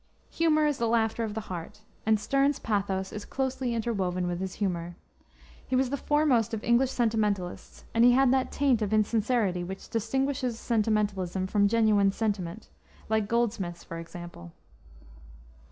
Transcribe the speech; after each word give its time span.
Humor 0.31 0.65
is 0.65 0.79
the 0.79 0.87
laughter 0.87 1.23
of 1.23 1.35
the 1.35 1.41
heart, 1.41 1.81
and 2.07 2.19
Sterne's 2.19 2.57
pathos 2.57 3.13
is 3.13 3.23
closely 3.23 3.75
interwoven 3.75 4.25
with 4.25 4.39
his 4.39 4.55
humor. 4.55 4.95
He 5.67 5.75
was 5.75 5.91
the 5.91 5.95
foremost 5.95 6.55
of 6.55 6.63
English 6.63 6.89
sentimentalists, 6.89 7.85
and 7.93 8.03
he 8.03 8.13
had 8.13 8.33
that 8.33 8.51
taint 8.51 8.81
of 8.81 8.93
insincerity 8.93 9.63
which 9.63 9.89
distinguishes 9.91 10.57
sentimentalism 10.57 11.45
from 11.45 11.67
genuine 11.67 12.11
sentiment, 12.11 12.67
like 13.09 13.27
Goldsmith's, 13.27 13.83
for 13.83 13.99
example. 13.99 14.53